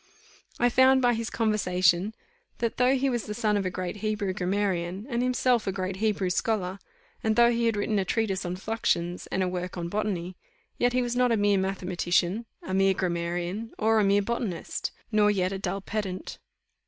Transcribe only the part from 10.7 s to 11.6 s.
yet he was not a mere